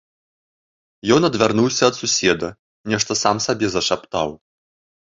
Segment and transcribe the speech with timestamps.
[1.17, 2.47] Ён адвярнуўся ад суседа,
[2.95, 4.29] нешта сам сабе зашаптаў.